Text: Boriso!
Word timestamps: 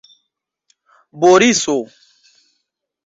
Boriso! 1.19 1.75